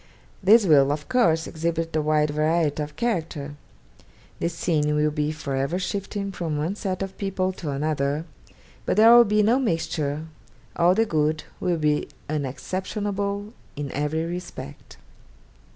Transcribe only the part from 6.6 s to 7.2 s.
set of